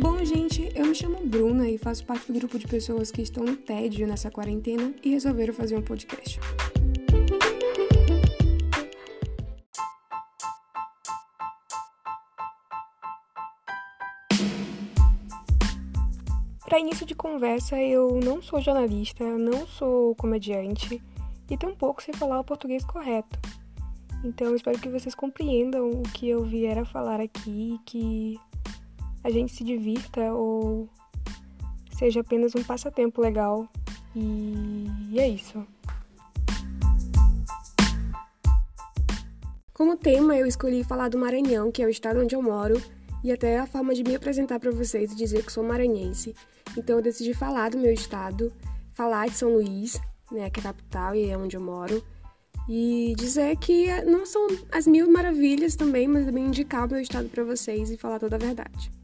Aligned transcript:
Bom, 0.00 0.24
gente, 0.24 0.70
eu 0.76 0.86
me 0.86 0.94
chamo 0.94 1.26
Bruna 1.26 1.68
e 1.68 1.76
faço 1.76 2.06
parte 2.06 2.30
do 2.30 2.38
grupo 2.38 2.56
de 2.56 2.68
pessoas 2.68 3.10
que 3.10 3.20
estão 3.20 3.42
no 3.42 3.56
tédio 3.56 4.06
nessa 4.06 4.30
quarentena 4.30 4.94
e 5.02 5.10
resolveram 5.10 5.52
fazer 5.52 5.76
um 5.76 5.82
podcast. 5.82 6.38
Para 16.64 16.78
início 16.78 17.04
de 17.04 17.16
conversa, 17.16 17.76
eu 17.82 18.20
não 18.22 18.40
sou 18.40 18.60
jornalista, 18.60 19.24
não 19.24 19.66
sou 19.66 20.14
comediante 20.14 21.02
e 21.50 21.56
tampouco 21.56 22.00
sei 22.00 22.14
falar 22.14 22.38
o 22.38 22.44
português 22.44 22.84
correto. 22.84 23.36
Então, 24.22 24.54
espero 24.54 24.78
que 24.78 24.88
vocês 24.88 25.14
compreendam 25.16 25.90
o 25.90 26.02
que 26.02 26.28
eu 26.28 26.44
vier 26.44 26.78
a 26.78 26.84
falar 26.84 27.20
aqui, 27.20 27.80
que 27.84 28.38
a 29.28 29.30
gente 29.30 29.52
se 29.52 29.62
divirta 29.62 30.32
ou 30.32 30.88
seja 31.92 32.20
apenas 32.20 32.54
um 32.54 32.64
passatempo 32.64 33.20
legal. 33.20 33.68
E 34.16 35.18
é 35.18 35.28
isso. 35.28 35.64
Como 39.74 39.96
tema, 39.96 40.34
eu 40.34 40.46
escolhi 40.46 40.82
falar 40.82 41.08
do 41.08 41.18
Maranhão, 41.18 41.70
que 41.70 41.82
é 41.82 41.86
o 41.86 41.90
estado 41.90 42.20
onde 42.20 42.34
eu 42.34 42.42
moro, 42.42 42.82
e 43.22 43.30
até 43.30 43.58
a 43.58 43.66
forma 43.66 43.94
de 43.94 44.02
me 44.02 44.16
apresentar 44.16 44.58
para 44.58 44.70
vocês 44.70 45.12
e 45.12 45.14
dizer 45.14 45.44
que 45.44 45.52
sou 45.52 45.62
maranhense. 45.62 46.34
Então 46.76 46.96
eu 46.96 47.02
decidi 47.02 47.34
falar 47.34 47.70
do 47.70 47.78
meu 47.78 47.92
estado, 47.92 48.52
falar 48.92 49.28
de 49.28 49.34
São 49.34 49.52
Luís, 49.52 50.00
né, 50.32 50.48
que 50.50 50.58
é 50.58 50.62
a 50.62 50.72
capital 50.72 51.14
e 51.14 51.28
é 51.28 51.36
onde 51.36 51.56
eu 51.56 51.60
moro, 51.60 52.02
e 52.68 53.14
dizer 53.16 53.56
que 53.56 53.86
não 54.04 54.26
são 54.26 54.46
as 54.72 54.86
mil 54.86 55.10
maravilhas 55.10 55.76
também, 55.76 56.08
mas 56.08 56.26
também 56.26 56.46
indicar 56.46 56.86
o 56.86 56.90
meu 56.90 57.00
estado 57.00 57.28
para 57.28 57.44
vocês 57.44 57.90
e 57.90 57.96
falar 57.96 58.18
toda 58.18 58.36
a 58.36 58.38
verdade. 58.38 58.97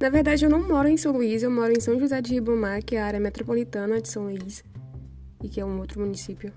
Na 0.00 0.08
verdade, 0.10 0.44
eu 0.44 0.50
não 0.50 0.66
moro 0.66 0.86
em 0.86 0.96
São 0.96 1.12
Luís, 1.12 1.42
eu 1.42 1.50
moro 1.50 1.72
em 1.72 1.80
São 1.80 1.98
José 1.98 2.22
de 2.22 2.32
Ribamar, 2.32 2.84
que 2.84 2.94
é 2.94 3.02
a 3.02 3.06
área 3.06 3.18
metropolitana 3.18 4.00
de 4.00 4.08
São 4.08 4.24
Luís, 4.24 4.62
e 5.42 5.48
que 5.48 5.60
é 5.60 5.64
um 5.64 5.80
outro 5.80 6.00
município. 6.00 6.52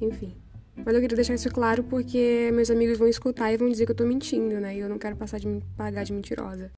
Enfim. 0.00 0.34
Mas 0.74 0.94
eu 0.94 1.00
queria 1.02 1.16
deixar 1.16 1.34
isso 1.34 1.50
claro 1.50 1.84
porque 1.84 2.50
meus 2.54 2.70
amigos 2.70 2.96
vão 2.96 3.06
escutar 3.06 3.52
e 3.52 3.58
vão 3.58 3.68
dizer 3.68 3.84
que 3.84 3.92
eu 3.92 3.96
tô 3.96 4.06
mentindo, 4.06 4.58
né? 4.60 4.76
E 4.76 4.78
eu 4.78 4.88
não 4.88 4.96
quero 4.96 5.14
passar 5.14 5.38
de 5.38 5.62
pagar 5.76 6.04
de 6.04 6.12
mentirosa. 6.14 6.70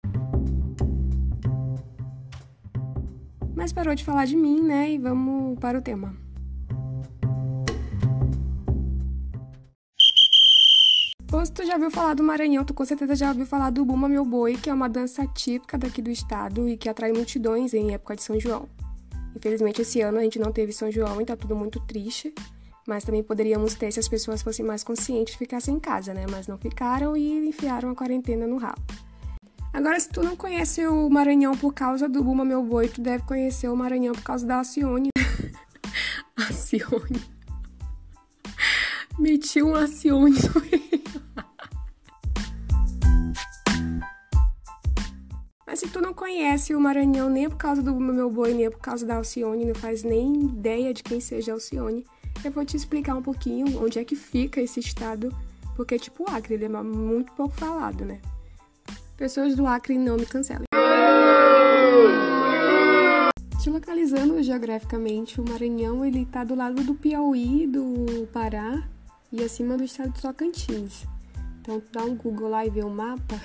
Mas 3.55 3.73
parou 3.73 3.95
de 3.95 4.05
falar 4.05 4.25
de 4.25 4.35
mim, 4.35 4.61
né? 4.63 4.91
E 4.91 4.99
vamos 4.99 5.57
para 5.61 5.79
o 5.79 5.83
tema. 5.83 6.17
Ou 11.33 11.43
tu 11.47 11.65
já 11.65 11.75
ouviu 11.75 11.91
falar 11.91 12.15
do 12.15 12.23
Maranhão, 12.23 12.65
tu 12.65 12.75
com 12.75 12.85
certeza 12.85 13.15
já 13.15 13.29
ouviu 13.29 13.47
falar 13.47 13.71
do 13.71 13.85
Buma 13.85 14.09
Meu 14.09 14.25
Boi, 14.25 14.57
que 14.57 14.69
é 14.69 14.75
uma 14.75 14.89
dança 14.89 15.27
típica 15.27 15.79
daqui 15.79 16.03
do 16.03 16.11
estado 16.11 16.69
e 16.69 16.77
que 16.77 16.89
atrai 16.89 17.13
multidões 17.13 17.73
em 17.73 17.95
época 17.95 18.17
de 18.17 18.23
São 18.23 18.39
João. 18.39 18.69
Infelizmente, 19.37 19.83
esse 19.83 20.01
ano 20.01 20.19
a 20.19 20.23
gente 20.23 20.39
não 20.39 20.51
teve 20.51 20.73
São 20.73 20.91
João 20.91 21.21
e 21.21 21.25
tá 21.25 21.37
tudo 21.37 21.55
muito 21.55 21.79
triste 21.81 22.35
mas 22.91 23.05
também 23.05 23.23
poderíamos 23.23 23.75
ter 23.75 23.93
se 23.93 24.01
as 24.01 24.09
pessoas 24.09 24.43
fossem 24.43 24.65
mais 24.65 24.83
conscientes 24.83 25.35
e 25.35 25.39
ficassem 25.39 25.77
em 25.77 25.79
casa, 25.79 26.13
né? 26.13 26.27
Mas 26.29 26.49
não 26.49 26.59
ficaram 26.59 27.17
e 27.17 27.49
enfiaram 27.49 27.91
a 27.91 27.95
quarentena 27.95 28.49
no 28.49 28.57
rabo. 28.57 28.83
Agora, 29.73 29.99
se 30.01 30.09
tu 30.09 30.23
não 30.23 30.35
conhece 30.35 30.85
o 30.85 31.09
Maranhão 31.09 31.57
por 31.57 31.73
causa 31.73 32.09
do 32.09 32.25
Buma 32.25 32.45
Meu 32.45 32.65
Boi, 32.65 32.89
tu 32.89 33.01
deve 33.01 33.23
conhecer 33.25 33.69
o 33.69 33.77
Maranhão 33.77 34.13
por 34.13 34.25
causa 34.25 34.45
da 34.45 34.57
Alcione. 34.57 35.11
Alcione. 36.37 37.23
Meti 39.17 39.63
um 39.63 39.77
Alcione 39.77 40.37
no 40.43 40.61
se 45.81 45.89
tu 45.89 45.99
não 45.99 46.13
conhece 46.13 46.75
o 46.75 46.81
Maranhão 46.81 47.31
nem 47.31 47.49
por 47.49 47.57
causa 47.57 47.83
do 47.83 47.99
Meu 47.99 48.31
Boi, 48.31 48.53
nem 48.53 48.71
por 48.71 48.81
causa 48.81 49.07
da 49.07 49.17
Alcione, 49.17 49.65
não 49.65 49.75
faz 49.75 50.03
nem 50.03 50.45
ideia 50.45 50.93
de 50.93 51.03
quem 51.03 51.21
seja 51.21 51.55
Alcione, 51.55 52.05
eu 52.45 52.51
vou 52.51 52.67
te 52.67 52.77
explicar 52.77 53.17
um 53.17 53.23
pouquinho 53.23 53.83
onde 53.83 53.99
é 53.99 54.05
que 54.05 54.15
fica 54.15 54.61
esse 54.61 54.79
estado, 54.79 55.35
porque, 55.75 55.99
tipo, 55.99 56.25
o 56.25 56.31
Acre, 56.31 56.53
ele 56.53 56.67
é 56.67 56.69
muito 56.69 57.33
pouco 57.33 57.55
falado, 57.55 58.05
né? 58.05 58.21
Pessoas 59.17 59.57
do 59.57 59.67
Acre 59.67 59.97
não 59.97 60.19
me 60.19 60.27
cancelem. 60.27 60.67
Te 63.63 63.71
localizando 63.71 64.43
geograficamente, 64.43 65.41
o 65.41 65.49
Maranhão, 65.49 66.05
ele 66.05 66.27
tá 66.27 66.45
do 66.45 66.55
lado 66.55 66.85
do 66.85 66.95
Piauí, 66.95 67.67
do 67.67 68.29
Pará 68.35 68.87
e 69.33 69.43
acima 69.43 69.79
do 69.79 69.85
estado 69.85 70.13
de 70.13 70.21
Tocantins. 70.21 71.07
Então, 71.63 71.81
dá 71.91 72.05
um 72.05 72.15
Google 72.15 72.51
lá 72.51 72.67
e 72.67 72.69
vê 72.69 72.85
o 72.85 72.91
mapa 72.91 73.41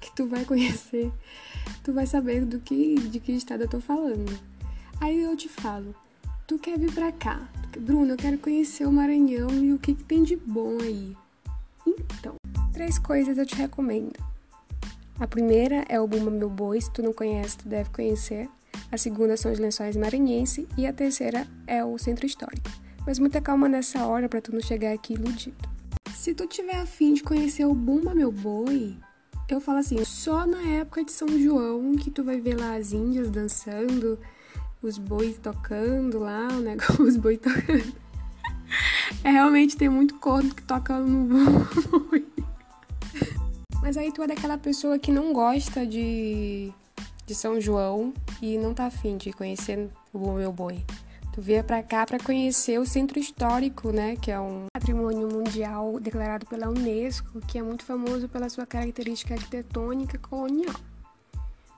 que 0.00 0.14
tu 0.14 0.26
vai 0.26 0.44
conhecer, 0.44 1.12
tu 1.82 1.92
vai 1.92 2.06
saber 2.06 2.44
do 2.44 2.60
que, 2.60 2.94
de 2.94 3.20
que 3.20 3.32
estado 3.32 3.62
eu 3.64 3.68
tô 3.68 3.80
falando. 3.80 4.38
Aí 5.00 5.22
eu 5.22 5.36
te 5.36 5.48
falo, 5.48 5.94
tu 6.46 6.58
quer 6.58 6.78
vir 6.78 6.92
pra 6.92 7.12
cá, 7.12 7.48
Bruno, 7.78 8.12
eu 8.12 8.16
quero 8.16 8.38
conhecer 8.38 8.86
o 8.86 8.92
Maranhão 8.92 9.50
e 9.50 9.72
o 9.72 9.78
que, 9.78 9.94
que 9.94 10.04
tem 10.04 10.22
de 10.22 10.36
bom 10.36 10.78
aí. 10.80 11.16
Então, 11.86 12.34
três 12.72 12.98
coisas 12.98 13.36
eu 13.36 13.46
te 13.46 13.54
recomendo. 13.54 14.14
A 15.18 15.26
primeira 15.26 15.84
é 15.88 16.00
o 16.00 16.06
Buma 16.06 16.30
Meu 16.30 16.50
Boi, 16.50 16.80
se 16.80 16.90
tu 16.90 17.02
não 17.02 17.12
conhece, 17.12 17.58
tu 17.58 17.68
deve 17.68 17.90
conhecer. 17.90 18.48
A 18.90 18.98
segunda 18.98 19.36
são 19.36 19.50
os 19.50 19.58
lençóis 19.58 19.96
maranhense 19.96 20.68
e 20.76 20.86
a 20.86 20.92
terceira 20.92 21.46
é 21.66 21.84
o 21.84 21.96
centro 21.98 22.26
histórico. 22.26 22.68
Mas 23.06 23.18
muita 23.18 23.40
calma 23.40 23.68
nessa 23.68 24.04
hora 24.06 24.28
para 24.28 24.40
tu 24.40 24.52
não 24.52 24.60
chegar 24.60 24.92
aqui 24.92 25.14
iludido. 25.14 25.56
Se 26.14 26.34
tu 26.34 26.46
tiver 26.46 26.76
afim 26.76 27.14
de 27.14 27.22
conhecer 27.22 27.64
o 27.64 27.74
Bumba 27.74 28.14
Meu 28.14 28.32
Boi, 28.32 28.96
eu 29.48 29.60
falo 29.60 29.78
assim, 29.78 30.04
só 30.04 30.44
na 30.46 30.60
época 30.62 31.04
de 31.04 31.12
São 31.12 31.28
João 31.28 31.94
que 31.96 32.10
tu 32.10 32.24
vai 32.24 32.40
ver 32.40 32.58
lá 32.58 32.76
as 32.76 32.92
índias 32.92 33.30
dançando, 33.30 34.18
os 34.82 34.98
bois 34.98 35.38
tocando 35.38 36.18
lá, 36.18 36.48
o 36.52 36.60
negócio, 36.60 37.02
os 37.06 37.16
bois 37.16 37.38
tocando. 37.38 37.94
É 39.22 39.30
realmente 39.30 39.76
tem 39.76 39.88
muito 39.88 40.16
corno 40.16 40.54
que 40.54 40.62
toca 40.62 40.98
no 40.98 41.64
boi. 42.08 42.26
Mas 43.80 43.96
aí 43.96 44.10
tu 44.10 44.22
é 44.22 44.26
daquela 44.26 44.58
pessoa 44.58 44.98
que 44.98 45.12
não 45.12 45.32
gosta 45.32 45.86
de, 45.86 46.72
de 47.24 47.34
São 47.34 47.60
João 47.60 48.12
e 48.42 48.58
não 48.58 48.74
tá 48.74 48.86
afim 48.86 49.16
de 49.16 49.32
conhecer 49.32 49.88
o 50.12 50.32
meu 50.32 50.52
boi. 50.52 50.84
Tu 51.36 51.40
vier 51.40 51.62
pra 51.62 51.82
cá 51.84 52.04
para 52.04 52.18
conhecer 52.18 52.80
o 52.80 52.86
centro 52.86 53.20
histórico, 53.20 53.92
né? 53.92 54.16
Que 54.16 54.32
é 54.32 54.40
um 54.40 54.66
patrimônio 54.72 55.28
mundial 55.28 56.00
declarado 56.00 56.46
pela 56.46 56.68
Unesco, 56.68 57.40
que 57.42 57.58
é 57.58 57.62
muito 57.62 57.84
famoso 57.84 58.28
pela 58.28 58.48
sua 58.48 58.66
característica 58.66 59.34
arquitetônica 59.34 60.18
colonial. 60.18 60.74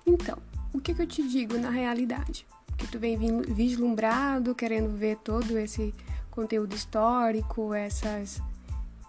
Então, 0.06 0.38
o 0.72 0.80
que, 0.80 0.94
que 0.94 1.02
eu 1.02 1.06
te 1.06 1.28
digo 1.28 1.58
na 1.58 1.68
realidade? 1.68 2.46
que 2.78 2.86
tu 2.86 2.98
vem 2.98 3.18
vislumbrado, 3.42 4.54
querendo 4.54 4.96
ver 4.96 5.16
todo 5.16 5.58
esse 5.58 5.92
conteúdo 6.30 6.74
histórico, 6.74 7.74
essas 7.74 8.40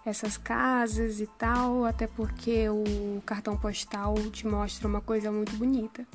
essas 0.04 0.38
casas 0.38 1.20
e 1.20 1.26
tal, 1.26 1.84
até 1.84 2.06
porque 2.06 2.68
o 2.70 3.22
cartão 3.24 3.56
postal 3.56 4.14
te 4.32 4.46
mostra 4.46 4.88
uma 4.88 5.00
coisa 5.00 5.30
muito 5.30 5.54
bonita. 5.56 6.06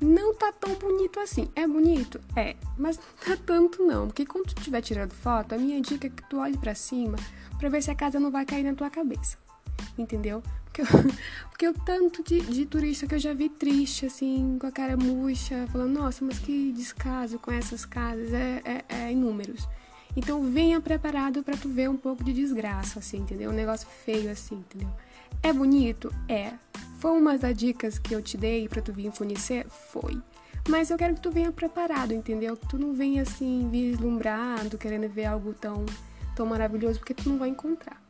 Não 0.00 0.34
tá 0.34 0.52
tão 0.52 0.74
bonito 0.74 1.18
assim. 1.18 1.48
É 1.56 1.66
bonito? 1.66 2.20
É, 2.36 2.56
mas 2.76 2.96
não 2.98 3.36
tá 3.36 3.42
tanto 3.44 3.82
não, 3.82 4.06
porque 4.06 4.24
quando 4.24 4.46
tu 4.46 4.58
estiver 4.58 4.80
tirando 4.80 5.12
foto, 5.12 5.54
a 5.54 5.58
minha 5.58 5.80
dica 5.80 6.06
é 6.06 6.10
que 6.10 6.22
tu 6.28 6.38
olhe 6.38 6.56
para 6.56 6.74
cima 6.74 7.16
para 7.58 7.68
ver 7.68 7.82
se 7.82 7.90
a 7.90 7.94
casa 7.94 8.20
não 8.20 8.30
vai 8.30 8.46
cair 8.46 8.62
na 8.62 8.74
tua 8.74 8.88
cabeça. 8.88 9.36
Entendeu? 9.96 10.42
Porque, 10.64 10.82
eu, 10.82 10.86
porque 11.50 11.68
o 11.68 11.74
tanto 11.74 12.22
de, 12.22 12.40
de 12.40 12.64
turista 12.66 13.06
que 13.06 13.14
eu 13.16 13.18
já 13.18 13.34
vi 13.34 13.48
triste, 13.48 14.06
assim, 14.06 14.56
com 14.60 14.66
a 14.66 14.72
cara 14.72 14.96
murcha, 14.96 15.66
falando, 15.72 15.98
nossa, 15.98 16.24
mas 16.24 16.38
que 16.38 16.72
descaso 16.72 17.38
com 17.38 17.50
essas 17.50 17.84
casas, 17.84 18.32
é, 18.32 18.62
é, 18.64 18.84
é 18.88 19.12
inúmeros. 19.12 19.68
Então 20.16 20.42
venha 20.50 20.80
preparado 20.80 21.42
para 21.42 21.56
tu 21.56 21.68
ver 21.68 21.88
um 21.90 21.96
pouco 21.96 22.24
de 22.24 22.32
desgraça, 22.32 22.98
assim, 22.98 23.18
entendeu? 23.18 23.50
Um 23.50 23.54
negócio 23.54 23.86
feio, 24.04 24.30
assim, 24.30 24.56
entendeu? 24.56 24.88
É 25.42 25.52
bonito? 25.52 26.12
É. 26.28 26.52
Foi 26.98 27.12
uma 27.12 27.38
das 27.38 27.56
dicas 27.56 27.96
que 27.96 28.12
eu 28.12 28.20
te 28.20 28.36
dei 28.36 28.68
para 28.68 28.82
tu 28.82 28.92
vir 28.92 29.12
conhecer? 29.12 29.68
Foi. 29.68 30.20
Mas 30.68 30.90
eu 30.90 30.98
quero 30.98 31.14
que 31.14 31.20
tu 31.20 31.30
venha 31.30 31.52
preparado, 31.52 32.12
entendeu? 32.12 32.56
Que 32.56 32.66
tu 32.66 32.76
não 32.76 32.92
venha 32.92 33.22
assim, 33.22 33.68
vislumbrado, 33.70 34.76
querendo 34.76 35.08
ver 35.08 35.26
algo 35.26 35.54
tão, 35.54 35.86
tão 36.34 36.44
maravilhoso, 36.44 36.98
porque 36.98 37.14
tu 37.14 37.28
não 37.28 37.38
vai 37.38 37.50
encontrar. 37.50 38.02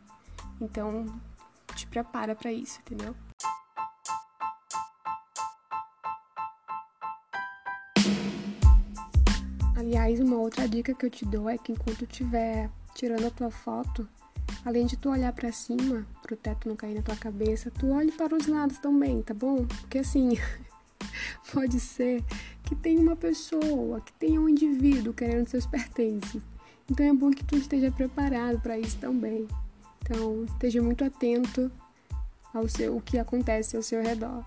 Então, 0.58 1.04
te 1.74 1.86
prepara 1.86 2.34
para 2.34 2.50
isso, 2.50 2.80
entendeu? 2.80 3.14
Aliás, 9.76 10.18
uma 10.18 10.36
outra 10.36 10.66
dica 10.66 10.94
que 10.94 11.04
eu 11.04 11.10
te 11.10 11.26
dou 11.26 11.46
é 11.46 11.58
que 11.58 11.72
enquanto 11.72 12.04
estiver 12.04 12.70
tirando 12.94 13.26
a 13.26 13.30
tua 13.30 13.50
foto, 13.50 14.08
além 14.64 14.86
de 14.86 14.96
tu 14.96 15.10
olhar 15.10 15.32
para 15.32 15.52
cima, 15.52 16.06
pro 16.22 16.36
teto 16.36 16.68
não 16.68 16.76
cair 16.76 16.94
na 16.94 17.02
tua 17.02 17.16
cabeça, 17.16 17.70
tu 17.70 17.90
olhe 17.90 18.12
para 18.12 18.34
os 18.34 18.46
lados 18.46 18.78
também, 18.78 19.22
tá 19.22 19.34
bom? 19.34 19.64
Porque 19.66 19.98
assim, 19.98 20.30
pode 21.52 21.80
ser 21.80 22.24
que 22.64 22.74
tenha 22.74 23.00
uma 23.00 23.16
pessoa, 23.16 24.00
que 24.00 24.12
tenha 24.14 24.40
um 24.40 24.48
indivíduo 24.48 25.14
querendo 25.14 25.48
seus 25.48 25.66
pertences. 25.66 26.42
Então 26.90 27.04
é 27.04 27.12
bom 27.12 27.30
que 27.30 27.44
tu 27.44 27.56
esteja 27.56 27.90
preparado 27.90 28.60
para 28.60 28.78
isso 28.78 28.98
também. 28.98 29.46
Então, 30.02 30.44
esteja 30.44 30.80
muito 30.80 31.04
atento 31.04 31.70
ao 32.54 32.66
seu, 32.66 32.96
o 32.96 33.00
que 33.00 33.18
acontece 33.18 33.76
ao 33.76 33.82
seu 33.82 34.02
redor. 34.02 34.42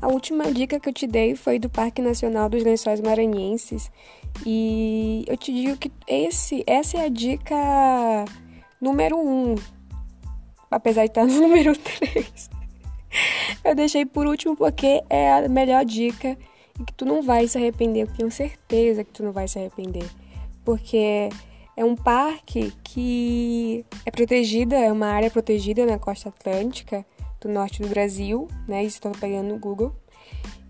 A 0.00 0.08
última 0.08 0.50
dica 0.50 0.80
que 0.80 0.88
eu 0.88 0.92
te 0.94 1.06
dei 1.06 1.36
foi 1.36 1.58
do 1.58 1.68
Parque 1.68 2.00
Nacional 2.00 2.48
dos 2.48 2.64
Lençóis 2.64 3.02
Maranhenses. 3.02 3.90
E 4.46 5.24
eu 5.28 5.36
te 5.36 5.52
digo 5.52 5.76
que 5.76 5.92
esse, 6.06 6.64
essa 6.66 6.96
é 6.96 7.04
a 7.04 7.08
dica 7.08 7.54
número 8.80 9.18
um, 9.18 9.56
apesar 10.70 11.02
de 11.02 11.10
estar 11.10 11.26
no 11.28 11.40
número 11.40 11.76
três. 11.76 12.48
Eu 13.62 13.74
deixei 13.74 14.06
por 14.06 14.26
último 14.26 14.56
porque 14.56 15.02
é 15.10 15.32
a 15.32 15.48
melhor 15.48 15.84
dica 15.84 16.38
e 16.80 16.84
que 16.84 16.94
tu 16.94 17.04
não 17.04 17.20
vai 17.20 17.46
se 17.46 17.58
arrepender. 17.58 18.04
Eu 18.04 18.16
tenho 18.16 18.30
certeza 18.30 19.04
que 19.04 19.10
tu 19.10 19.22
não 19.22 19.32
vai 19.32 19.46
se 19.48 19.58
arrepender. 19.58 20.08
Porque 20.64 21.28
é 21.76 21.84
um 21.84 21.94
parque 21.94 22.72
que 22.82 23.84
é 24.06 24.10
protegida, 24.10 24.76
é 24.76 24.90
uma 24.90 25.08
área 25.08 25.30
protegida 25.30 25.84
na 25.84 25.98
costa 25.98 26.30
atlântica 26.30 27.04
do 27.40 27.48
norte 27.48 27.82
do 27.82 27.88
Brasil, 27.88 28.48
né? 28.68 28.84
Isso 28.84 28.96
estou 28.96 29.12
pegando 29.12 29.48
no 29.48 29.58
Google. 29.58 29.94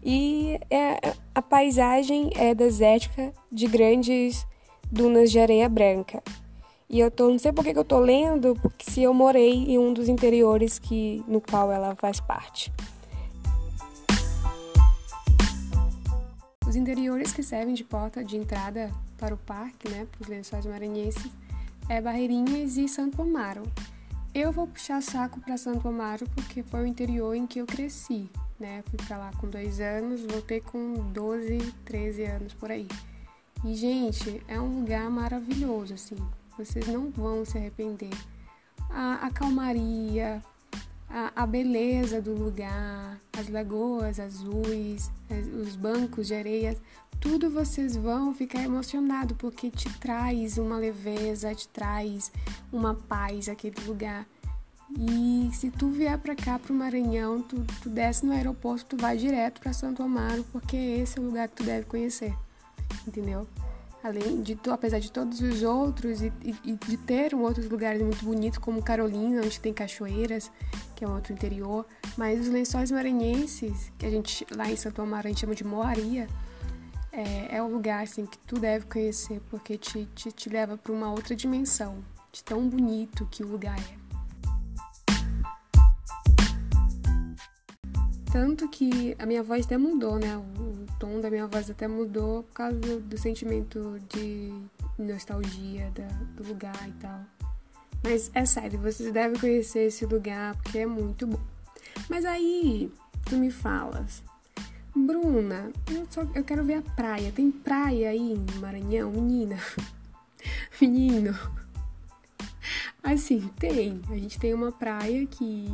E 0.02 0.58
é, 0.70 1.14
a 1.34 1.42
paisagem 1.42 2.30
é 2.36 2.54
desértica 2.54 3.32
de 3.52 3.66
grandes 3.66 4.46
dunas 4.90 5.30
de 5.30 5.38
areia 5.38 5.68
branca. 5.68 6.22
E 6.88 6.98
eu 6.98 7.10
tô, 7.10 7.30
não 7.30 7.38
sei 7.38 7.52
por 7.52 7.62
que 7.62 7.70
eu 7.70 7.84
tô 7.84 8.00
lendo, 8.00 8.56
porque 8.60 8.90
se 8.90 9.02
eu 9.02 9.14
morei 9.14 9.52
em 9.52 9.78
um 9.78 9.92
dos 9.92 10.08
interiores 10.08 10.78
que 10.78 11.22
no 11.28 11.40
qual 11.40 11.70
ela 11.70 11.94
faz 11.94 12.18
parte. 12.18 12.72
Os 16.66 16.74
interiores 16.74 17.32
que 17.32 17.42
servem 17.42 17.74
de 17.74 17.84
porta 17.84 18.24
de 18.24 18.36
entrada 18.36 18.90
para 19.18 19.34
o 19.34 19.38
parque, 19.38 19.88
né, 19.88 20.06
para 20.10 20.22
os 20.22 20.28
lençóis 20.28 20.64
maranhenses, 20.66 21.30
é 21.88 22.00
Barreirinhas 22.00 22.76
e 22.76 22.88
Santo 22.88 23.20
Amaro. 23.22 23.62
Eu 24.32 24.52
vou 24.52 24.66
puxar 24.66 25.02
saco 25.02 25.40
para 25.40 25.58
Santo 25.58 25.88
Amaro 25.88 26.24
porque 26.36 26.62
foi 26.62 26.82
o 26.82 26.86
interior 26.86 27.34
em 27.34 27.48
que 27.48 27.60
eu 27.60 27.66
cresci, 27.66 28.30
né? 28.60 28.82
Fui 28.86 28.96
para 29.04 29.18
lá 29.18 29.30
com 29.40 29.48
dois 29.48 29.80
anos, 29.80 30.20
voltei 30.22 30.60
com 30.60 30.94
12, 31.12 31.58
13 31.84 32.24
anos 32.24 32.54
por 32.54 32.70
aí. 32.70 32.86
E, 33.64 33.74
gente, 33.74 34.40
é 34.46 34.58
um 34.60 34.80
lugar 34.80 35.10
maravilhoso, 35.10 35.94
assim. 35.94 36.16
Vocês 36.56 36.86
não 36.86 37.10
vão 37.10 37.44
se 37.44 37.58
arrepender. 37.58 38.12
A, 38.88 39.26
a 39.26 39.30
calmaria, 39.32 40.40
a, 41.10 41.42
a, 41.42 41.46
beleza 41.46 42.22
do 42.22 42.32
lugar, 42.32 43.18
as 43.36 43.48
lagoas 43.48 44.20
azuis, 44.20 45.10
os 45.60 45.74
bancos 45.74 46.28
de 46.28 46.34
areia, 46.34 46.76
tudo 47.20 47.50
vocês 47.50 47.96
vão 47.96 48.32
ficar 48.32 48.62
emocionado 48.62 49.34
porque 49.34 49.70
te 49.70 49.92
traz 49.98 50.56
uma 50.56 50.78
leveza, 50.78 51.54
te 51.54 51.68
traz 51.68 52.30
uma 52.72 52.94
paz 52.94 53.48
aquele 53.48 53.80
lugar. 53.84 54.26
E 54.98 55.50
se 55.52 55.70
tu 55.70 55.90
vier 55.90 56.18
para 56.18 56.34
cá 56.34 56.58
pro 56.58 56.74
Maranhão, 56.74 57.42
tu, 57.42 57.64
tu 57.82 57.88
desce 57.88 58.24
no 58.24 58.32
aeroporto, 58.32 58.96
tu 58.96 58.96
vai 58.96 59.16
direto 59.16 59.60
para 59.60 59.72
Santo 59.72 60.02
Amaro, 60.02 60.44
porque 60.50 60.76
esse 60.76 61.18
é 61.18 61.22
o 61.22 61.24
lugar 61.24 61.48
que 61.48 61.56
tu 61.56 61.62
deve 61.62 61.86
conhecer. 61.86 62.34
Entendeu? 63.06 63.46
Além 64.02 64.40
de 64.40 64.58
apesar 64.70 64.98
de 64.98 65.12
todos 65.12 65.40
os 65.40 65.62
outros 65.62 66.22
e, 66.22 66.32
e 66.64 66.72
de 66.72 66.96
ter 66.96 67.34
outros 67.34 67.68
lugares 67.68 68.00
muito 68.00 68.24
bonitos 68.24 68.58
como 68.58 68.82
Carolina, 68.82 69.42
onde 69.44 69.60
tem 69.60 69.74
cachoeiras, 69.74 70.50
que 70.96 71.04
é 71.04 71.08
um 71.08 71.14
outro 71.14 71.32
interior, 71.32 71.86
mas 72.16 72.40
os 72.40 72.48
lençóis 72.48 72.90
maranhenses, 72.90 73.92
que 73.98 74.06
a 74.06 74.10
gente 74.10 74.46
lá 74.56 74.70
em 74.70 74.76
Santo 74.76 75.02
Amaro 75.02 75.26
a 75.26 75.30
gente 75.30 75.40
chama 75.40 75.54
de 75.54 75.64
Moaria, 75.64 76.26
é, 77.12 77.56
é 77.56 77.62
um 77.62 77.68
lugar 77.68 78.02
assim 78.02 78.24
que 78.24 78.38
tu 78.38 78.58
deve 78.58 78.86
conhecer 78.86 79.40
porque 79.50 79.76
te, 79.76 80.08
te, 80.14 80.32
te 80.32 80.48
leva 80.48 80.78
para 80.78 80.92
uma 80.92 81.10
outra 81.10 81.36
dimensão 81.36 82.02
de 82.32 82.42
tão 82.42 82.68
bonito 82.68 83.26
que 83.30 83.42
o 83.42 83.48
lugar 83.48 83.78
é. 83.78 84.00
Tanto 88.32 88.68
que 88.68 89.16
a 89.18 89.26
minha 89.26 89.42
voz 89.42 89.66
até 89.66 89.76
mudou, 89.76 90.16
né? 90.16 90.36
O 90.36 90.69
tom 91.00 91.18
da 91.18 91.30
minha 91.30 91.46
voz 91.46 91.70
até 91.70 91.88
mudou 91.88 92.42
por 92.44 92.52
causa 92.52 92.78
do, 92.78 93.18
sentimento 93.18 93.98
de 94.10 94.52
nostalgia 94.98 95.90
da, 95.92 96.06
do 96.36 96.46
lugar 96.46 96.86
e 96.86 96.92
tal. 96.92 97.20
Mas 98.04 98.30
é 98.34 98.44
sério, 98.44 98.78
vocês 98.78 99.10
devem 99.10 99.40
conhecer 99.40 99.86
esse 99.86 100.04
lugar 100.04 100.54
porque 100.56 100.78
é 100.80 100.86
muito 100.86 101.26
bom. 101.26 101.40
Mas 102.08 102.24
aí, 102.26 102.92
tu 103.24 103.36
me 103.36 103.50
falas, 103.50 104.22
Bruna, 104.94 105.72
eu, 105.90 106.06
só, 106.10 106.22
eu 106.34 106.44
quero 106.44 106.64
ver 106.64 106.74
a 106.74 106.82
praia. 106.82 107.32
Tem 107.32 107.50
praia 107.50 108.10
aí 108.10 108.34
no 108.34 108.60
Maranhão, 108.60 109.10
menina? 109.10 109.56
Menino? 110.80 111.38
Assim, 113.02 113.50
tem. 113.58 114.00
A 114.08 114.14
gente 114.14 114.38
tem 114.38 114.54
uma 114.54 114.72
praia 114.72 115.26
que. 115.26 115.68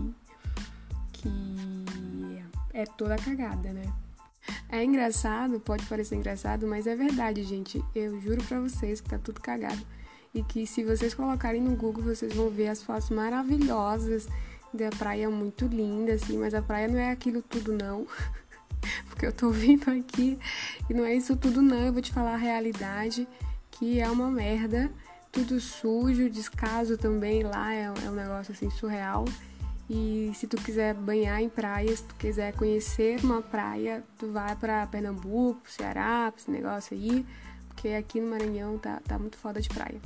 que 1.12 2.44
é 2.72 2.84
toda 2.84 3.16
cagada, 3.16 3.72
né? 3.72 3.92
É 4.68 4.82
engraçado, 4.82 5.60
pode 5.60 5.84
parecer 5.86 6.16
engraçado, 6.16 6.66
mas 6.66 6.86
é 6.86 6.94
verdade, 6.94 7.42
gente. 7.44 7.82
Eu 7.94 8.20
juro 8.20 8.42
pra 8.44 8.60
vocês 8.60 9.00
que 9.00 9.08
tá 9.08 9.18
tudo 9.18 9.40
cagado. 9.40 9.80
E 10.34 10.42
que 10.42 10.66
se 10.66 10.84
vocês 10.84 11.14
colocarem 11.14 11.62
no 11.62 11.74
Google, 11.76 12.02
vocês 12.02 12.34
vão 12.34 12.50
ver 12.50 12.68
as 12.68 12.82
fotos 12.82 13.10
maravilhosas 13.10 14.28
da 14.72 14.90
praia 14.90 15.30
muito 15.30 15.66
linda, 15.66 16.12
assim, 16.12 16.36
mas 16.36 16.52
a 16.52 16.60
praia 16.60 16.88
não 16.88 16.98
é 16.98 17.10
aquilo 17.10 17.40
tudo, 17.42 17.72
não. 17.72 18.06
porque 19.08 19.26
eu 19.26 19.32
tô 19.32 19.50
vindo 19.50 19.90
aqui 19.90 20.38
e 20.88 20.94
não 20.94 21.04
é 21.04 21.14
isso 21.14 21.36
tudo 21.36 21.62
não, 21.62 21.86
eu 21.86 21.92
vou 21.92 22.02
te 22.02 22.12
falar 22.12 22.34
a 22.34 22.38
realidade, 22.38 23.26
que 23.70 24.00
é 24.00 24.08
uma 24.08 24.30
merda, 24.30 24.90
tudo 25.32 25.60
sujo, 25.60 26.30
descaso 26.30 26.96
também 26.96 27.42
lá, 27.42 27.72
é, 27.72 27.84
é 27.84 28.10
um 28.10 28.14
negócio 28.14 28.52
assim 28.52 28.70
surreal. 28.70 29.24
E 29.88 30.32
se 30.34 30.48
tu 30.48 30.56
quiser 30.56 30.94
banhar 30.94 31.40
em 31.40 31.48
praias, 31.48 32.00
se 32.00 32.04
tu 32.06 32.14
quiser 32.16 32.52
conhecer 32.54 33.22
uma 33.22 33.40
praia, 33.40 34.02
tu 34.18 34.32
vai 34.32 34.56
para 34.56 34.84
Pernambuco, 34.88 35.60
Ceará, 35.70 36.32
esse 36.36 36.50
negócio 36.50 36.96
aí, 36.96 37.24
porque 37.68 37.88
aqui 37.90 38.20
no 38.20 38.28
Maranhão 38.30 38.78
tá, 38.78 39.00
tá 39.06 39.16
muito 39.16 39.38
foda 39.38 39.60
de 39.60 39.68
praia. 39.68 40.00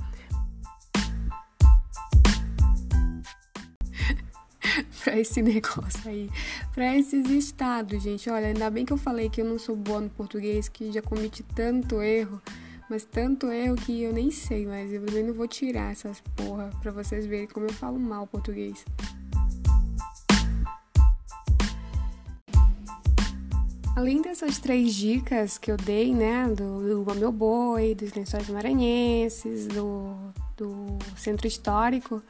para 5.03 5.19
esse 5.19 5.41
negócio 5.41 6.11
aí, 6.11 6.29
para 6.75 6.95
esses 6.95 7.31
estados, 7.31 8.03
gente. 8.03 8.29
Olha, 8.29 8.49
ainda 8.49 8.69
bem 8.69 8.85
que 8.85 8.93
eu 8.93 8.99
falei 8.99 9.31
que 9.31 9.41
eu 9.41 9.47
não 9.47 9.59
sou 9.59 9.75
boa 9.75 10.03
no 10.03 10.11
português, 10.11 10.69
que 10.69 10.93
já 10.93 11.01
cometi 11.01 11.43
tanto 11.43 12.03
erro, 12.03 12.41
mas 12.91 13.07
tanto 13.07 13.51
erro 13.51 13.77
que 13.77 14.03
eu 14.03 14.13
nem 14.13 14.31
sei, 14.31 14.67
mas 14.67 14.93
eu 14.93 15.03
também 15.07 15.25
não 15.25 15.33
vou 15.33 15.49
tirar 15.49 15.91
essas 15.91 16.21
porra 16.37 16.69
para 16.83 16.93
vocês 16.93 17.25
verem 17.25 17.47
como 17.47 17.65
eu 17.65 17.73
falo 17.73 17.99
mal 17.99 18.27
português. 18.27 18.85
Além 24.01 24.23
dessas 24.23 24.57
três 24.57 24.95
dicas 24.95 25.59
que 25.59 25.71
eu 25.71 25.77
dei, 25.77 26.15
né, 26.15 26.49
do, 26.49 27.05
do 27.05 27.15
Meu 27.17 27.31
Boi, 27.31 27.95
dos 27.95 28.15
Lençóis 28.15 28.49
Maranhenses, 28.49 29.67
do, 29.67 30.33
do 30.57 30.99
Centro 31.19 31.47
Histórico, 31.47 32.23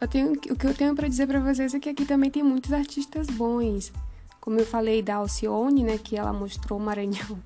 eu 0.00 0.08
tenho, 0.08 0.32
o 0.32 0.36
que 0.36 0.66
eu 0.66 0.74
tenho 0.74 0.96
para 0.96 1.06
dizer 1.06 1.28
para 1.28 1.38
vocês 1.38 1.72
é 1.74 1.78
que 1.78 1.88
aqui 1.88 2.04
também 2.04 2.28
tem 2.28 2.42
muitos 2.42 2.72
artistas 2.72 3.28
bons. 3.28 3.92
Como 4.40 4.58
eu 4.58 4.66
falei 4.66 5.00
da 5.00 5.14
Alcione, 5.14 5.84
né, 5.84 5.96
que 5.96 6.16
ela 6.16 6.32
mostrou 6.32 6.76
o 6.76 6.82
Maranhão 6.82 7.40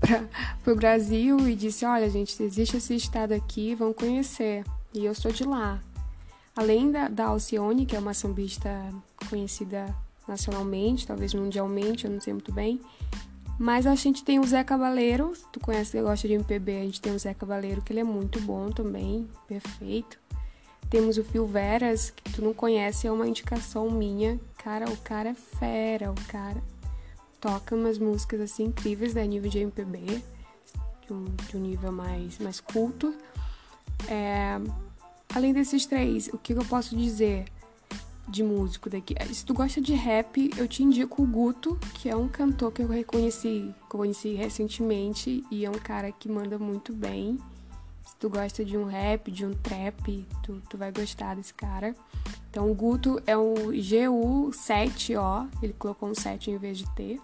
para 0.64 0.72
o 0.72 0.74
Brasil 0.74 1.46
e 1.46 1.54
disse: 1.54 1.84
Olha, 1.84 2.08
gente, 2.08 2.42
existe 2.42 2.78
esse 2.78 2.94
estado 2.96 3.32
aqui, 3.32 3.74
vão 3.74 3.92
conhecer. 3.92 4.64
E 4.94 5.04
eu 5.04 5.14
sou 5.14 5.30
de 5.30 5.44
lá. 5.44 5.82
Além 6.56 6.90
da, 6.90 7.08
da 7.08 7.26
Alcione, 7.26 7.84
que 7.84 7.94
é 7.94 7.98
uma 7.98 8.14
sambista 8.14 8.70
conhecida 9.28 9.94
nacionalmente, 10.26 11.06
talvez 11.06 11.34
mundialmente, 11.34 12.04
eu 12.04 12.10
não 12.10 12.20
sei 12.20 12.32
muito 12.32 12.52
bem. 12.52 12.80
Mas 13.58 13.86
a 13.86 13.94
gente 13.94 14.24
tem 14.24 14.40
o 14.40 14.46
Zé 14.46 14.64
Cabaleiro, 14.64 15.32
tu 15.52 15.60
conhece, 15.60 15.92
você 15.92 16.02
gosta 16.02 16.26
de 16.26 16.34
MPB, 16.34 16.76
a 16.76 16.84
gente 16.84 17.00
tem 17.00 17.14
o 17.14 17.18
Zé 17.18 17.32
Cabaleiro, 17.34 17.82
que 17.82 17.92
ele 17.92 18.00
é 18.00 18.04
muito 18.04 18.40
bom 18.40 18.70
também, 18.70 19.28
perfeito. 19.46 20.18
Temos 20.90 21.18
o 21.18 21.24
Phil 21.24 21.46
Veras, 21.46 22.10
que 22.10 22.32
tu 22.32 22.42
não 22.42 22.52
conhece, 22.52 23.06
é 23.06 23.12
uma 23.12 23.26
indicação 23.26 23.90
minha. 23.90 24.40
Cara, 24.58 24.90
o 24.90 24.96
cara 24.98 25.30
é 25.30 25.34
fera, 25.34 26.10
o 26.10 26.14
cara 26.28 26.62
toca 27.40 27.74
umas 27.74 27.98
músicas 27.98 28.40
assim 28.40 28.64
incríveis, 28.64 29.14
né? 29.14 29.26
Nível 29.26 29.50
de 29.50 29.58
MPB, 29.58 30.22
de 31.06 31.12
um, 31.12 31.24
de 31.48 31.56
um 31.56 31.60
nível 31.60 31.92
mais, 31.92 32.38
mais 32.38 32.60
culto. 32.60 33.14
É, 34.08 34.58
além 35.34 35.52
desses 35.52 35.86
três, 35.86 36.28
o 36.28 36.38
que 36.38 36.54
eu 36.54 36.64
posso 36.64 36.96
dizer 36.96 37.44
de 38.28 38.42
músico 38.42 38.88
daqui? 38.88 39.14
Se 39.32 39.44
tu 39.44 39.54
gosta 39.54 39.80
de 39.80 39.94
rap, 39.94 40.50
eu 40.56 40.66
te 40.66 40.82
indico 40.82 41.22
o 41.22 41.26
Guto, 41.26 41.78
que 41.94 42.08
é 42.08 42.16
um 42.16 42.28
cantor 42.28 42.72
que 42.72 42.82
eu 42.82 42.88
reconheci, 42.88 43.74
conheci 43.88 44.34
recentemente 44.34 45.44
e 45.50 45.64
é 45.64 45.70
um 45.70 45.74
cara 45.74 46.10
que 46.12 46.28
manda 46.28 46.58
muito 46.58 46.92
bem. 46.92 47.38
Se 48.04 48.16
tu 48.16 48.28
gosta 48.28 48.64
de 48.64 48.76
um 48.76 48.84
rap, 48.84 49.30
de 49.30 49.46
um 49.46 49.52
trap, 49.54 50.26
tu, 50.42 50.62
tu 50.68 50.76
vai 50.76 50.92
gostar 50.92 51.36
desse 51.36 51.54
cara. 51.54 51.94
Então, 52.50 52.70
o 52.70 52.74
Guto 52.74 53.20
é 53.26 53.36
o 53.36 53.54
GU7O, 53.72 55.48
ele 55.62 55.72
colocou 55.72 56.08
um 56.08 56.14
7 56.14 56.50
em 56.50 56.58
vez 56.58 56.78
de 56.78 56.88
T. 56.94 57.20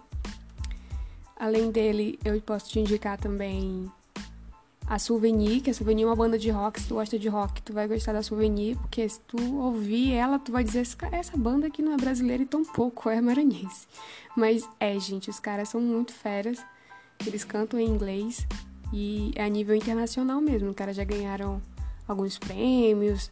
Além 1.37 1.71
dele, 1.71 2.19
eu 2.23 2.39
posso 2.41 2.69
te 2.69 2.79
indicar 2.79 3.17
também 3.17 3.89
a 4.91 4.99
Souvenir, 4.99 5.61
que 5.61 5.69
a 5.69 5.73
Souvenir 5.73 6.03
é 6.03 6.09
uma 6.09 6.17
banda 6.17 6.37
de 6.37 6.49
rock. 6.49 6.81
Se 6.81 6.89
tu 6.89 6.95
gosta 6.95 7.17
de 7.17 7.29
rock, 7.29 7.61
tu 7.61 7.71
vai 7.71 7.87
gostar 7.87 8.11
da 8.11 8.21
Souvenir, 8.21 8.77
porque 8.77 9.07
se 9.07 9.21
tu 9.21 9.37
ouvir 9.55 10.11
ela, 10.11 10.37
tu 10.37 10.51
vai 10.51 10.65
dizer: 10.65 10.85
essa 11.13 11.37
banda 11.37 11.67
aqui 11.67 11.81
não 11.81 11.93
é 11.93 11.97
brasileira 11.97 12.43
e 12.43 12.45
tão 12.45 12.65
pouco, 12.65 13.09
é 13.09 13.21
maranhense. 13.21 13.87
Mas 14.35 14.67
é, 14.81 14.99
gente, 14.99 15.29
os 15.29 15.39
caras 15.39 15.69
são 15.69 15.79
muito 15.79 16.11
feras. 16.11 16.61
Eles 17.25 17.45
cantam 17.45 17.79
em 17.79 17.87
inglês 17.87 18.45
e 18.91 19.31
é 19.35 19.45
a 19.45 19.47
nível 19.47 19.73
internacional 19.73 20.41
mesmo. 20.41 20.71
Os 20.71 20.75
caras 20.75 20.97
já 20.97 21.05
ganharam 21.05 21.61
alguns 22.05 22.37
prêmios, 22.37 23.31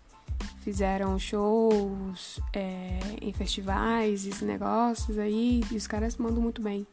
fizeram 0.62 1.20
shows 1.20 2.40
é, 2.54 3.00
em 3.22 3.34
festivais, 3.34 4.26
esses 4.26 4.44
negócios 4.44 5.18
aí, 5.18 5.62
e 5.70 5.76
os 5.76 5.88
caras 5.88 6.16
mandam 6.16 6.42
muito 6.42 6.62
bem. 6.62 6.88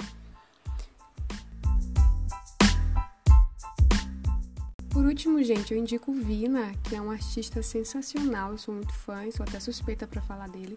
Por 4.96 5.04
último, 5.04 5.42
gente, 5.42 5.74
eu 5.74 5.78
indico 5.78 6.10
Vina, 6.10 6.72
que 6.82 6.96
é 6.96 7.00
um 7.02 7.10
artista 7.10 7.62
sensacional. 7.62 8.52
Eu 8.52 8.56
sou 8.56 8.74
muito 8.74 8.94
fã, 8.94 9.30
sou 9.30 9.44
até 9.44 9.60
suspeita 9.60 10.06
para 10.06 10.22
falar 10.22 10.48
dele, 10.48 10.74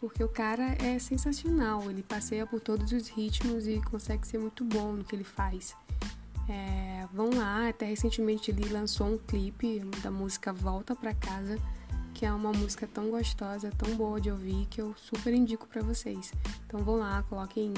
porque 0.00 0.24
o 0.24 0.28
cara 0.28 0.74
é 0.82 0.98
sensacional. 0.98 1.82
Ele 1.90 2.02
passeia 2.02 2.46
por 2.46 2.62
todos 2.62 2.92
os 2.92 3.08
ritmos 3.08 3.68
e 3.68 3.78
consegue 3.82 4.26
ser 4.26 4.38
muito 4.38 4.64
bom 4.64 4.92
no 4.94 5.04
que 5.04 5.14
ele 5.14 5.22
faz. 5.22 5.76
É, 6.48 7.06
vão 7.12 7.28
lá, 7.28 7.68
até 7.68 7.84
recentemente 7.84 8.50
ele 8.50 8.66
lançou 8.70 9.06
um 9.06 9.18
clipe 9.18 9.80
da 10.02 10.10
música 10.10 10.50
Volta 10.50 10.96
para 10.96 11.12
Casa, 11.12 11.58
que 12.14 12.24
é 12.24 12.32
uma 12.32 12.52
música 12.52 12.86
tão 12.86 13.10
gostosa, 13.10 13.70
tão 13.76 13.94
boa 13.96 14.18
de 14.18 14.30
ouvir, 14.30 14.66
que 14.70 14.80
eu 14.80 14.94
super 14.96 15.34
indico 15.34 15.66
para 15.66 15.82
vocês. 15.82 16.32
Então 16.66 16.82
vão 16.82 16.96
lá, 16.96 17.22
coloquem 17.24 17.74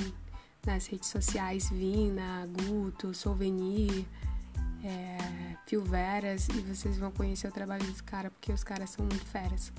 nas 0.65 0.87
redes 0.87 1.09
sociais 1.09 1.69
Vina, 1.69 2.49
Guto, 2.69 3.13
Souvenir 3.13 4.07
é, 4.85 5.57
Phil 5.67 5.83
Veras 5.83 6.49
e 6.49 6.61
vocês 6.61 6.99
vão 6.99 7.11
conhecer 7.11 7.49
o 7.49 7.53
trabalho 7.53 7.85
dos 7.85 8.01
caras, 8.01 8.33
porque 8.33 8.53
os 8.53 8.65
caras 8.65 8.91
são 8.91 9.05
muito 9.05 9.25
feras. 9.27 9.73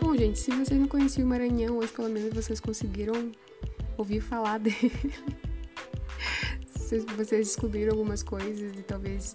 Bom, 0.00 0.16
gente, 0.16 0.38
se 0.38 0.50
vocês 0.50 0.78
não 0.78 0.88
conheciam 0.88 1.26
o 1.26 1.28
Maranhão, 1.28 1.78
hoje 1.78 1.92
pelo 1.92 2.08
menos 2.08 2.34
vocês 2.34 2.60
conseguiram 2.60 3.32
ouvir 3.96 4.20
falar 4.20 4.58
dele. 4.58 4.92
vocês 7.16 7.46
descobriram 7.46 7.92
algumas 7.92 8.22
coisas 8.22 8.78
e 8.78 8.82
talvez 8.82 9.34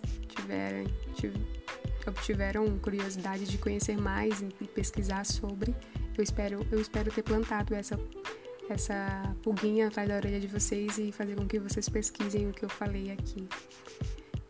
tiveram 2.22 2.78
curiosidade 2.80 3.46
de 3.46 3.58
conhecer 3.58 3.98
mais 3.98 4.42
e 4.42 4.68
pesquisar 4.68 5.26
sobre. 5.26 5.76
Eu 6.18 6.24
espero, 6.24 6.66
eu 6.72 6.82
espero 6.82 7.12
ter 7.12 7.22
plantado 7.22 7.76
essa, 7.76 8.00
essa 8.70 9.36
pulguinha 9.44 9.88
atrás 9.88 10.10
da 10.10 10.16
orelha 10.16 10.40
de 10.40 10.48
vocês 10.48 10.98
e 10.98 11.12
fazer 11.12 11.36
com 11.36 11.46
que 11.46 11.60
vocês 11.60 11.88
pesquisem 11.88 12.50
o 12.50 12.54
que 12.54 12.66
eu 12.66 12.70
falei 12.70 13.12
aqui. 13.12 13.48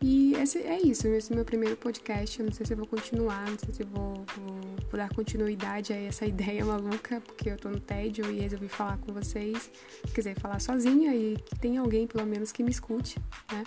E 0.00 0.32
esse, 0.34 0.58
é 0.60 0.80
isso, 0.80 1.06
esse 1.08 1.30
é 1.30 1.34
o 1.34 1.36
meu 1.36 1.44
primeiro 1.44 1.76
podcast. 1.76 2.38
Eu 2.38 2.46
não 2.46 2.52
sei 2.52 2.64
se 2.64 2.72
eu 2.72 2.76
vou 2.78 2.86
continuar, 2.86 3.50
não 3.50 3.58
sei 3.58 3.74
se 3.74 3.82
eu 3.82 3.86
vou, 3.88 4.14
vou, 4.14 4.60
vou, 4.90 4.98
dar 4.98 5.12
continuidade 5.12 5.92
a 5.92 5.96
essa 5.96 6.24
ideia 6.26 6.64
maluca, 6.64 7.20
porque 7.20 7.50
eu 7.50 7.56
tô 7.58 7.68
no 7.68 7.80
tédio 7.80 8.30
e 8.30 8.40
resolvi 8.40 8.68
falar 8.68 8.96
com 8.98 9.12
vocês. 9.12 9.70
Quer 10.14 10.20
dizer, 10.20 10.40
falar 10.40 10.60
sozinha 10.60 11.14
e 11.14 11.36
que 11.36 11.58
tem 11.58 11.76
alguém, 11.76 12.06
pelo 12.06 12.26
menos, 12.26 12.50
que 12.50 12.62
me 12.62 12.70
escute, 12.70 13.18
né? 13.52 13.62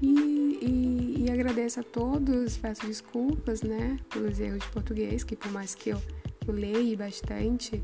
E, 0.00 0.58
e, 0.62 1.24
e 1.26 1.30
agradeço 1.30 1.80
a 1.80 1.82
todos, 1.82 2.56
peço 2.56 2.86
desculpas, 2.86 3.62
né, 3.62 3.98
pelos 4.10 4.38
erros 4.40 4.60
de 4.60 4.68
português, 4.68 5.24
que 5.24 5.36
por 5.36 5.50
mais 5.50 5.74
que 5.74 5.90
eu 5.90 6.02
eu 6.50 6.54
leio 6.54 6.96
bastante, 6.96 7.82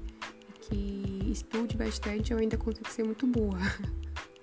que 0.62 1.28
estude 1.30 1.76
bastante, 1.76 2.32
eu 2.32 2.38
ainda 2.38 2.56
consigo 2.56 2.88
ser 2.90 3.04
muito 3.04 3.26
boa. 3.26 3.58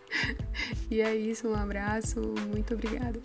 e 0.89 1.01
é 1.01 1.15
isso, 1.15 1.47
um 1.47 1.55
abraço, 1.55 2.19
muito 2.51 2.73
obrigada. 2.73 3.19